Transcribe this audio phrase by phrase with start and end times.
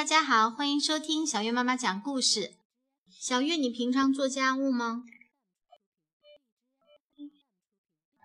[0.00, 2.54] 大家好，欢迎收听小月妈妈讲故事。
[3.10, 5.04] 小月，你平常做家务吗？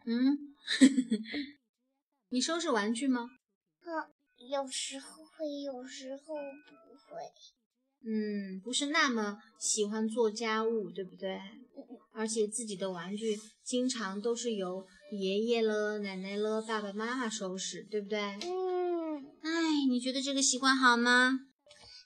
[0.05, 0.55] 嗯，
[2.31, 3.29] 你收拾玩具吗？
[3.81, 4.07] 嗯，
[4.49, 8.09] 有时候会，有时候不会。
[8.09, 11.41] 嗯，不是那么喜欢做家务，对不对？
[12.13, 18.17] 而且自己的玩具经常都是由爷爷了、奶奶了、爸爸妈妈收拾，对不对？
[18.21, 21.47] 嗯，哎，你觉得这个习惯好吗？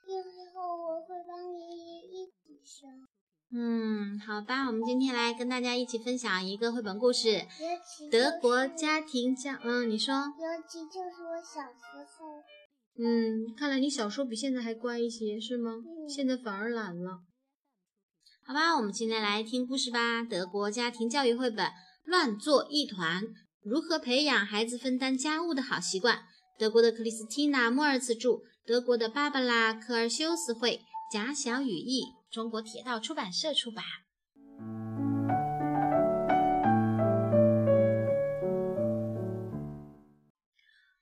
[0.09, 2.87] 有时候我会帮爷爷一起收。
[3.51, 7.45] 嗯，好吧，我们今天来跟大家一起分享一个绘本故事，
[8.11, 9.51] 德国家庭教》。
[9.63, 10.15] 嗯，你说？
[10.15, 12.41] 尤其就是我小时候，
[12.97, 15.73] 嗯，看来你小时候比现在还乖一些，是吗？
[15.73, 17.19] 嗯现在反而懒了。
[18.47, 20.23] 好吧，我们今天来听故事吧。
[20.23, 21.67] 德国家庭教育绘本
[22.03, 23.21] 《乱作一团：
[23.61, 26.17] 如何培养孩子分担家务的好习惯》，
[26.57, 33.83] 德国的克里斯蒂娜·莫尔茨著，德国的芭芭拉·科尔修斯绘，贾小雨译，中国铁道出版社出版。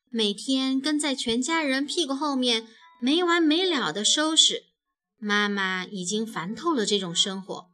[0.10, 2.68] 每天跟在全家人屁股后面
[3.02, 4.64] 没完没了的收拾，
[5.18, 7.68] 妈妈已经烦透了这种生活。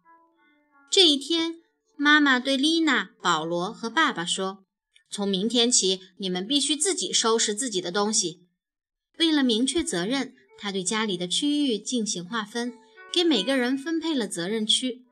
[0.89, 1.61] 这一天，
[1.95, 4.65] 妈妈对丽娜、保罗和爸爸说
[5.09, 8.47] ：“从明天起，你们必须自己收拾自己的东西。”
[9.17, 12.73] 为了明确责任，他对家里的区域进行划分，
[13.11, 15.03] 给每个人分配了责任区。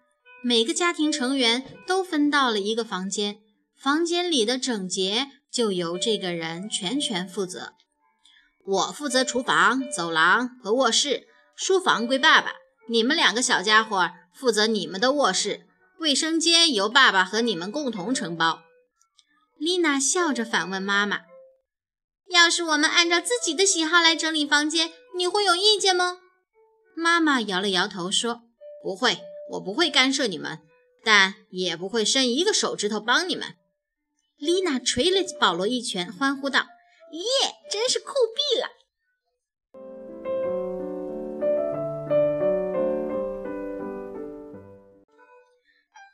[0.43, 3.39] 每个家庭成员都分到了一个房间，
[3.77, 7.73] 房间里的整洁就由这个人全权负责。
[8.65, 12.53] 我负责厨房、走廊和卧室，书房归爸爸。
[12.89, 15.67] 你们两个小家伙负责你们的卧室，
[15.99, 18.63] 卫生间由爸爸和你们共同承包。
[19.57, 21.21] 丽娜笑着反问妈妈
[22.29, 26.19] ：“要是我们按照自己的喜好来整理房间，你会有意见吗？”
[26.95, 28.41] 妈妈摇了摇头说
[28.83, 29.19] ：“不会，
[29.51, 30.59] 我不会干涉你们，
[31.03, 33.55] 但也不会伸一个手指头帮你们。”
[34.37, 36.67] 丽娜捶了保罗一拳，欢呼道
[37.13, 37.21] ：“耶，
[37.69, 38.67] 真是酷毙了！”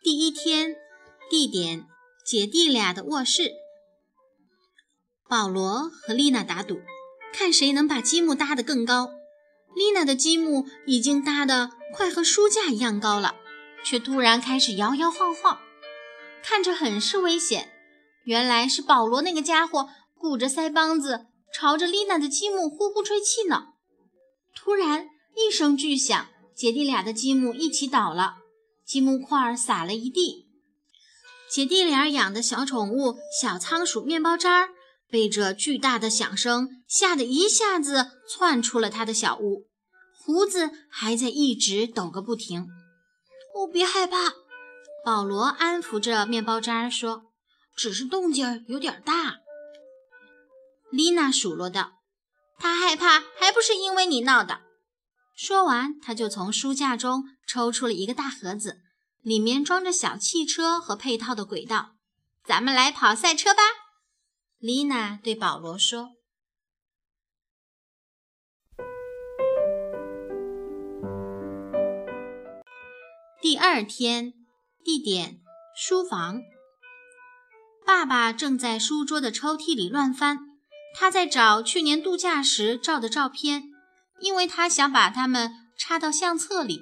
[0.02, 0.76] 第一天，
[1.30, 1.86] 地点：
[2.26, 3.52] 姐弟俩的卧室。
[5.30, 6.80] 保罗和丽娜打赌，
[7.34, 9.12] 看谁能把积木搭得更高。
[9.76, 13.36] 丽娜的积木已经搭得快和书架一样高了，
[13.84, 15.60] 却突然开始摇摇晃晃，
[16.44, 17.74] 看着很是危险。
[18.24, 23.74] 原来是保罗那个家伙鼓着腮帮子，朝着丽娜的积木呼呼吹气呢。
[24.56, 28.38] 突然一声巨响，姐弟俩的积木一起倒了，
[28.86, 30.48] 积木块儿洒了一地。
[31.50, 34.70] 姐弟俩养的小宠物小仓鼠面包渣儿，
[35.10, 39.68] 被这巨大的响声吓得一下子窜出了他的小屋，
[40.14, 42.68] 胡子还在一直抖个不停。
[43.56, 44.34] 哦，别害怕，
[45.06, 47.24] 保罗安抚着面包渣说。
[47.76, 49.36] 只是动静儿有点大，
[50.90, 51.92] 丽娜数落道
[52.58, 54.62] ：“他害怕还不是因为你闹的。”
[55.38, 58.80] 说完，他就从书架中抽出了一个大盒子，
[59.22, 61.92] 里面装着小汽车和配套的轨道。
[62.44, 63.62] “咱们来跑赛车吧！”
[64.60, 66.14] 丽娜对保罗说。
[73.40, 74.34] 第二天，
[74.84, 75.42] 地点：
[75.76, 76.42] 书房。
[77.86, 80.40] 爸爸正在书桌的抽屉里乱翻，
[80.96, 83.66] 他在找去年度假时照的照片，
[84.20, 86.82] 因为他想把它们插到相册里。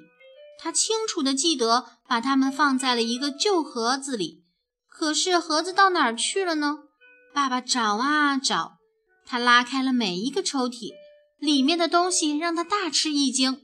[0.58, 4.46] 他清楚地记得把它们放在了一个旧盒子里，
[4.88, 6.85] 可是盒子到哪儿去了呢？
[7.36, 8.78] 爸爸找啊找，
[9.26, 10.94] 他拉开了每一个抽屉，
[11.38, 13.60] 里面的东西让他大吃一惊：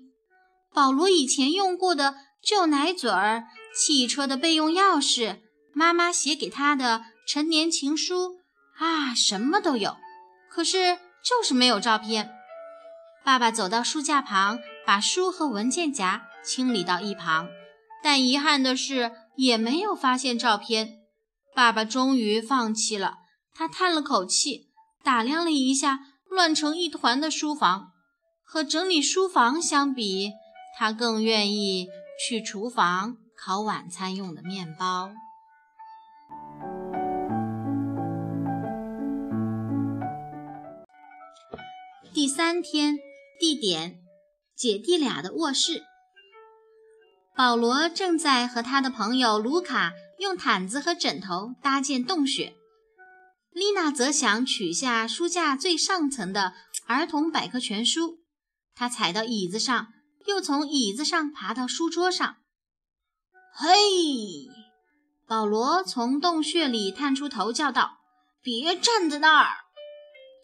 [0.73, 5.39] 保罗以前用过的旧奶嘴儿、汽车的备用钥匙、
[5.73, 7.05] 妈妈写给他的。
[7.25, 8.39] 陈年情书
[8.77, 9.95] 啊，什么都有，
[10.49, 12.29] 可是就是没有照片。
[13.23, 17.47] 爸爸走到书架旁，把书和文件夹清理到一旁，
[18.03, 20.97] 但遗憾的是，也没有发现照片。
[21.55, 23.19] 爸爸终于放弃了，
[23.53, 24.67] 他叹了口气，
[25.03, 25.99] 打量了一下
[26.29, 27.91] 乱成一团的书房。
[28.43, 30.31] 和整理书房相比，
[30.77, 31.87] 他更愿意
[32.27, 35.11] 去厨房烤晚餐用的面包。
[42.13, 42.99] 第三天，
[43.39, 44.01] 地点：
[44.53, 45.83] 姐弟俩的卧室。
[47.37, 52.53] 保罗正在和他的朋友卢卡用毯子和枕头搭建洞穴，
[53.51, 56.53] 丽娜则想取下书架最上层的
[56.87, 58.19] 儿童百科全书。
[58.73, 59.87] 他踩到椅子上，
[60.25, 62.37] 又从椅子上爬到书桌上。
[63.53, 63.73] 嘿！
[65.27, 67.99] 保罗从洞穴里探出头，叫道
[68.43, 69.55] ：“别站在那儿！”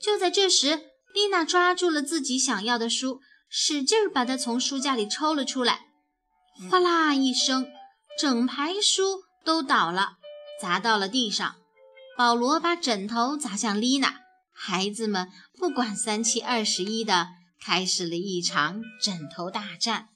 [0.01, 3.19] 就在这时，丽娜抓住了自己想要的书，
[3.49, 5.87] 使劲把它从书架里抽了出来。
[6.69, 7.67] 哗啦一声，
[8.17, 10.17] 整排书都倒了，
[10.61, 11.56] 砸到了地上。
[12.17, 14.21] 保罗把枕头砸向丽娜，
[14.51, 17.27] 孩子们不管三七二十一的。
[17.59, 20.09] 开始了一场枕头大战。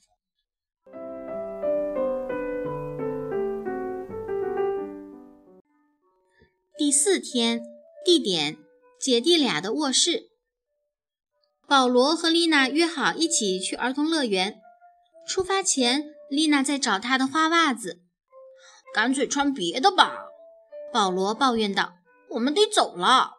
[6.77, 7.63] 第四天，
[8.06, 8.57] 地点：
[9.00, 10.30] 姐弟俩的卧室。
[11.68, 14.59] 保罗和丽娜约好一起去儿童乐园。
[15.27, 18.01] 出发前，丽娜在找她的花袜子。
[18.94, 20.20] 干脆穿别的吧，
[20.93, 21.93] 保罗抱怨道。
[22.31, 23.33] 我们得走了。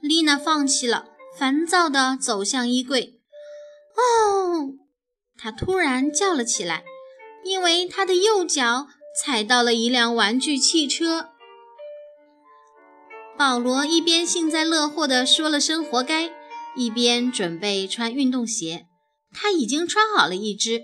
[0.00, 3.20] 丽娜放弃了，烦躁地走向衣柜。
[3.96, 4.74] 哦，
[5.36, 6.84] 他突然叫了起来，
[7.44, 8.86] 因为他的右脚
[9.22, 11.30] 踩到了一辆玩具汽车。
[13.36, 16.32] 保罗一边幸灾乐祸地说了声“活该”，
[16.74, 18.86] 一边准备穿运动鞋。
[19.32, 20.82] 他已经穿好了一只，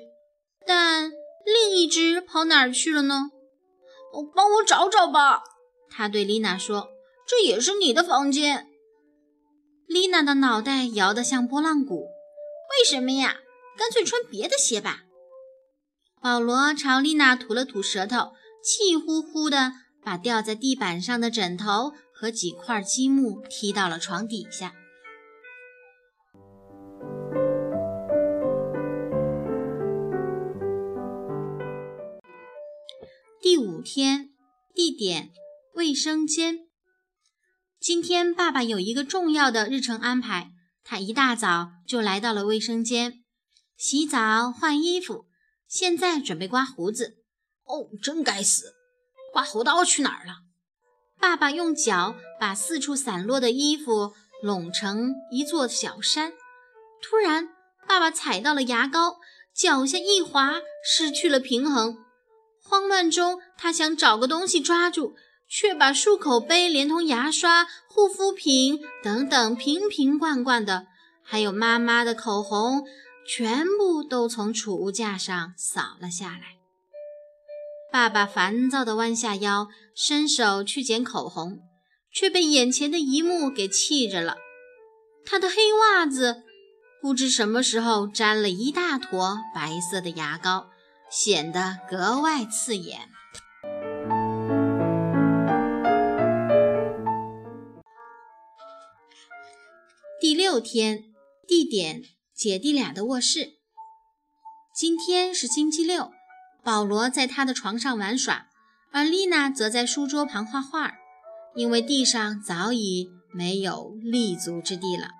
[0.67, 1.11] 但
[1.45, 3.31] 另一只跑哪儿去了呢？
[4.13, 5.43] 哦帮我找找吧，
[5.97, 6.89] 他对丽娜说
[7.27, 8.67] ：“这也是你的房间。”
[9.87, 12.09] 丽娜的脑袋摇得像拨浪鼓。
[12.71, 13.37] 为什么呀？
[13.77, 15.03] 干脆穿别的鞋吧。
[16.21, 18.33] 保罗朝丽娜吐了吐舌头，
[18.63, 24.75] 气呼呼地把掉在地板上的枕头和几块积木踢到了床底下。
[33.41, 34.31] 第五天，
[34.73, 35.31] 地点：
[35.75, 36.69] 卫生间。
[37.81, 40.53] 今天爸爸有一个重要的日程安排。
[40.85, 43.25] 他一大早就来到了卫生间，
[43.77, 45.27] 洗澡、换衣服，
[45.67, 47.17] 现在准备刮胡子。
[47.65, 48.75] 哦，真该死！
[49.33, 50.35] 刮胡刀去哪儿了？
[51.19, 54.13] 爸爸用脚把四处散落的衣服
[54.43, 56.35] 拢成一座小山。
[57.03, 57.49] 突然，
[57.89, 59.17] 爸爸踩到了牙膏，
[59.53, 61.97] 脚下一滑，失去了平衡。
[62.63, 65.17] 慌乱中，他想找个东西抓住。
[65.57, 70.89] 却把漱口杯连同牙刷、护肤品等等瓶瓶罐罐的，
[71.23, 72.85] 还有妈妈的口红，
[73.25, 76.57] 全部都从储物架上扫了下来。
[77.93, 81.61] 爸爸烦躁地弯下腰，伸手去捡口红，
[82.13, 84.39] 却被眼前的一幕给气着了。
[85.25, 86.43] 他的黑袜子
[87.01, 90.67] 不知什么时候沾了一大坨白色的牙膏，
[91.09, 93.14] 显得格外刺眼。
[100.25, 101.13] 第六天，
[101.47, 102.03] 地点：
[102.35, 103.59] 姐弟俩的卧室。
[104.75, 106.13] 今天是星期六，
[106.63, 108.47] 保罗在他的床上玩耍，
[108.91, 110.95] 而丽娜则在书桌旁画画，
[111.55, 115.11] 因为地上早已没有立足之地了。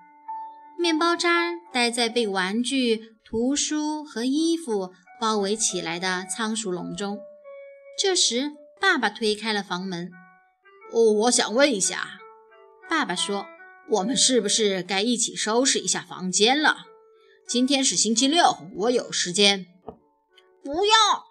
[0.79, 4.91] 面包渣待在被玩具、图书和衣服
[5.21, 7.19] 包围起来的仓鼠笼中。
[8.01, 10.09] 这时，爸爸推开了房门。
[10.91, 12.19] “哦，我想问一下。”
[12.89, 13.45] 爸爸说。
[13.89, 16.85] 我们是不是该一起收拾一下房间了？
[17.47, 19.67] 今天是星期六，我有时间。
[20.63, 21.25] 不要！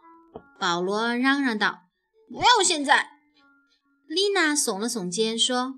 [0.60, 1.80] 保罗嚷嚷道
[2.30, 3.08] ：“不要现在！”
[4.06, 5.74] 丽娜耸了耸肩说：“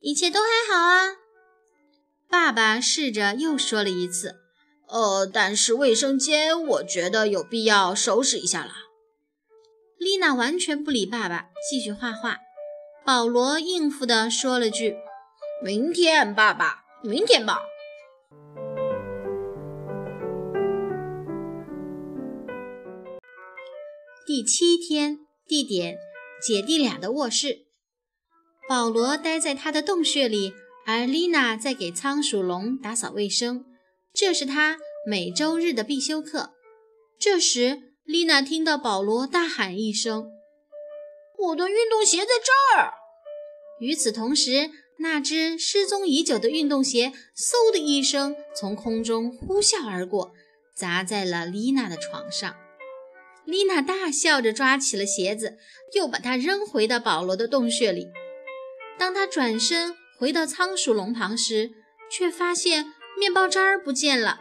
[0.00, 1.16] 一切都还好啊。”
[2.30, 4.36] 爸爸试着又说了一次
[4.88, 8.72] ：“呃，但是卫生间，我觉得有必要收拾一下了。”
[10.00, 12.38] 丽娜完全不理爸爸，继续画画。
[13.04, 14.96] 保罗应付的说了句。
[15.64, 17.62] 明天，爸爸，明天吧。
[24.26, 25.96] 第七天，地点：
[26.46, 27.64] 姐弟俩的卧室。
[28.68, 30.52] 保罗待在他的洞穴里，
[30.84, 33.64] 而丽娜在给仓鼠笼打扫卫生。
[34.12, 36.50] 这是他每周日的必修课。
[37.18, 40.30] 这时，丽娜听到保罗大喊一声
[41.48, 42.92] ：“我的运动鞋在这儿！”
[43.80, 50.32] 与此同时，那只失踪已久的运动鞋，嗖的一声从空中呼啸而过，
[50.74, 52.54] 砸在了丽娜的床上。
[53.44, 55.58] 丽娜大笑着抓起了鞋子，
[55.94, 58.08] 又把它扔回到保罗的洞穴里。
[58.96, 61.72] 当他转身回到仓鼠笼旁时，
[62.10, 64.40] 却发现面包渣儿不见了。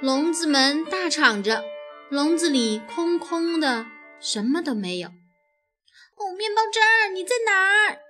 [0.00, 1.64] 笼子门大敞着，
[2.10, 3.86] 笼子里空空的，
[4.20, 5.08] 什么都没有。
[5.08, 8.01] 哦，面包渣儿，你在哪儿？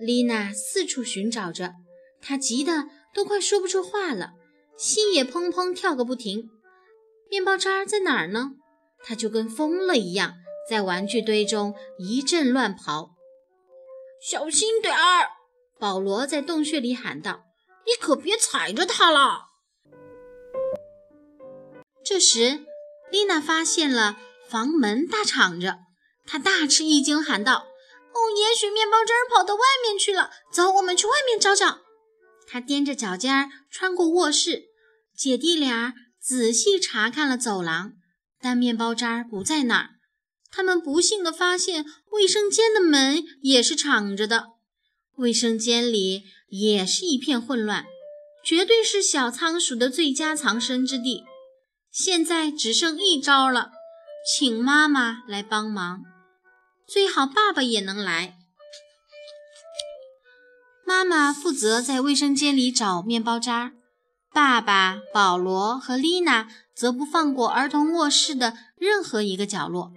[0.00, 1.74] 丽娜四处寻找着，
[2.20, 4.32] 她急得都快说不出话了。
[4.76, 6.50] 心也砰砰跳个不停。
[7.30, 8.52] 面包渣在哪儿呢？
[9.04, 10.34] 他就跟疯了一样，
[10.68, 13.10] 在玩具堆中一阵乱跑。
[14.20, 15.28] 小心点儿！
[15.78, 17.44] 保罗在洞穴里喊道
[17.86, 19.44] ：“你可别踩着它了。”
[22.04, 22.64] 这时，
[23.10, 24.16] 丽娜发现了
[24.48, 25.78] 房门大敞着，
[26.26, 27.66] 她大吃一惊，喊道
[28.16, 30.30] ：“哦，也许面包渣跑到外面去了。
[30.50, 31.80] 走，我们去外面找找。”
[32.48, 34.64] 他踮着脚尖穿过卧室，
[35.14, 37.92] 姐弟俩仔细查看了走廊，
[38.40, 39.90] 但面包渣不在那儿。
[40.50, 44.46] 他们不幸地发现，卫生间的门也是敞着的。
[45.16, 47.84] 卫生间里也是一片混乱，
[48.44, 51.24] 绝对是小仓鼠的最佳藏身之地。
[51.90, 53.70] 现在只剩一招了，
[54.26, 56.02] 请妈妈来帮忙，
[56.86, 58.36] 最好爸爸也能来。
[60.86, 63.72] 妈妈负责在卫生间里找面包渣，
[64.32, 69.92] 爸爸保罗和丽娜则不放过儿童卧室的任何一个角落。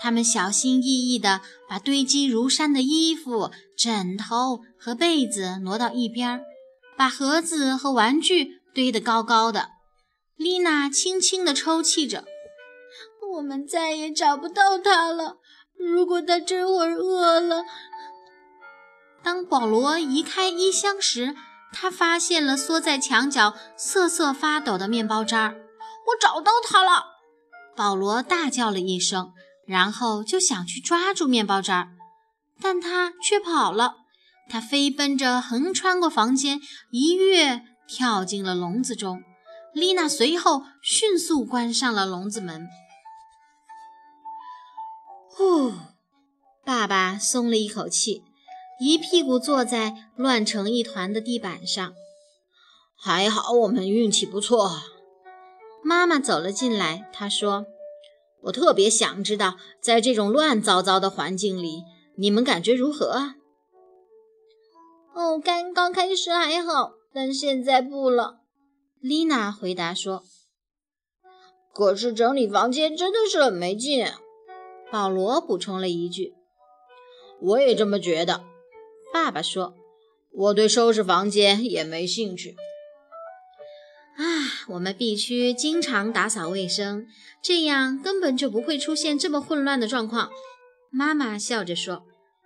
[0.00, 6.42] 他们小心翼翼地把堆积如山的衣服、枕头和被子挪到一边，
[6.96, 9.70] 把盒子和玩具堆得高高的。
[10.34, 12.24] 丽娜轻轻地抽泣着
[13.36, 15.36] ：“我们再也找不到他了。
[15.82, 17.64] 如果他这会儿饿了……”
[19.22, 21.36] 当保罗移开衣箱时，
[21.72, 25.54] 他发现了缩在墙角瑟瑟发抖的面包渣儿。
[26.08, 27.04] “我找到他了！”
[27.76, 29.32] 保罗大叫了一声，
[29.66, 31.88] 然后就想去抓住面包渣儿，
[32.60, 33.94] 但他却跑了。
[34.50, 36.60] 他飞奔着横穿过房间，
[36.90, 39.22] 一跃跳进了笼子中。
[39.72, 42.68] 丽娜随后迅速关上了笼子门。
[45.34, 45.72] 呼，
[46.62, 48.22] 爸爸松了一口气，
[48.78, 51.94] 一屁股坐在乱成一团的地板上。
[52.94, 54.70] 还好我们运气不错。
[55.82, 57.64] 妈妈走了进来，她说
[58.44, 61.82] ：“我特别想知道，在这种乱糟糟的环境里，
[62.16, 63.36] 你们感觉如何啊？”
[65.16, 68.40] 哦，刚刚开始还好，但现在不了。
[69.00, 70.22] 丽娜回答说
[71.72, 74.06] ：“可是整理房间真的是很没劲。”
[74.92, 76.34] 保罗补充了一句
[77.40, 78.44] ：“我也这么觉得。”
[79.10, 79.74] 爸爸说
[80.30, 82.56] ：“我对收拾房间也没兴趣。”
[84.18, 87.06] 啊，我们必须经常打扫卫生，
[87.42, 90.30] 这样根本就不会出现这么混乱的状况。”
[90.92, 92.02] 妈妈笑着说：“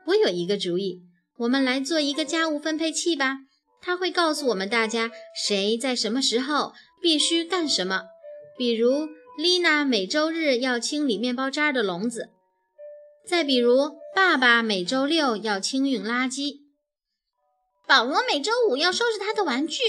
[0.06, 1.02] 我有一个主意，
[1.38, 3.38] 我们来做一个家务分配器吧。”
[3.82, 6.72] 它会告诉我们大家谁在什么时候
[7.02, 8.04] 必须干什么，
[8.56, 12.30] 比如丽娜每周日要清理面包渣的笼子，
[13.28, 16.60] 再比如爸爸每周六要清运垃圾，
[17.86, 19.82] 保罗每周五要收拾他的玩具。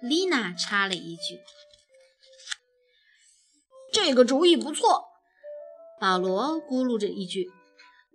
[0.00, 1.40] 丽娜插了一句
[3.92, 5.04] ：“这个主意不错。”
[6.00, 7.50] 保罗咕噜着一句：“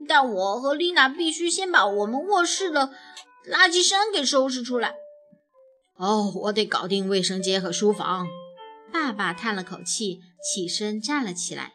[0.07, 2.93] 但我和丽娜必须先把我们卧室的。”
[3.49, 4.95] 垃圾山给收拾出来。
[5.95, 8.27] 哦，我得搞定卫生间和书房。
[8.91, 11.73] 爸爸叹了口气，起身站了起来。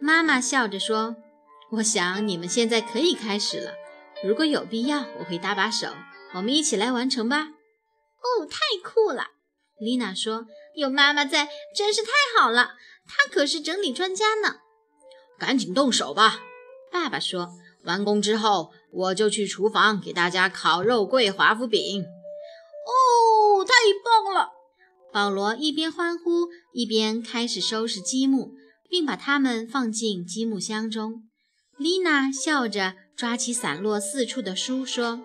[0.00, 1.16] 妈妈笑着说
[1.72, 3.72] ：“我想你们现在可以开始了。
[4.22, 5.88] 如果有必要，我会搭把手。
[6.34, 7.48] 我们一起来完成吧。”
[8.22, 9.28] 哦，太酷了！
[9.80, 12.74] 丽娜说：“有妈妈在，真是太好了。
[13.06, 14.56] 她可是整理专家呢。”
[15.40, 16.40] 赶紧动手吧，
[16.90, 17.48] 爸爸说。
[17.84, 22.02] 完工之后，我就去厨房给大家烤肉桂华夫饼。
[22.02, 23.72] 哦，太
[24.04, 24.50] 棒了！
[25.10, 28.52] 保罗一边欢呼，一边开始收拾积木，
[28.88, 31.24] 并把它们放进积木箱中。
[31.82, 35.20] 丽娜笑着抓起散落四处的书，说：“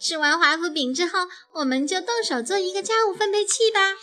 [0.00, 3.94] 吃完华夫饼之后，我们就动手做一个家务分配器吧。”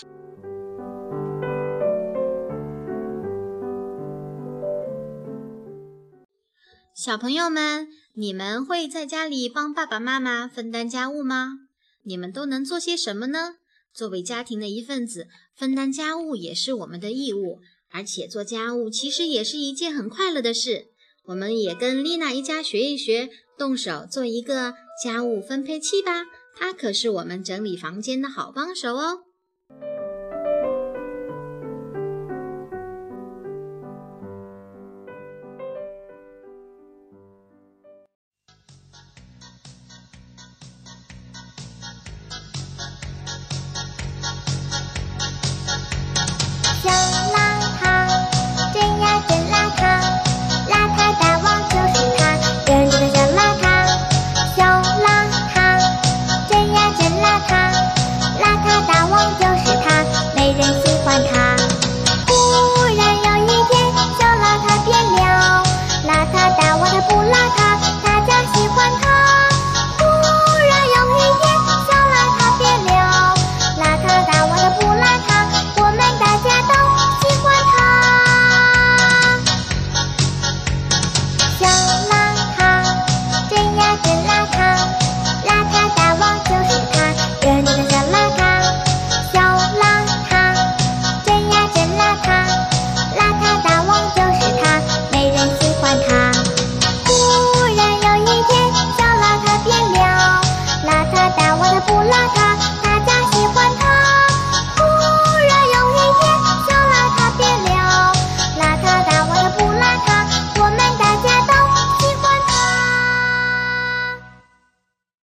[6.96, 11.60] 小朋友们，你们会在家里帮爸爸妈妈分担家务吗？
[12.03, 13.55] 你们都能做些什么呢？
[13.94, 17.60] 作为家庭的一份子，分担家务也是我们的义务，
[17.91, 20.95] 而且做家务其实也是一件很快乐的事。
[21.27, 29.22] 我们也跟丽娜一家学一学，动手做一个家务分配器吧，它可是我们整理房间的好帮手哦。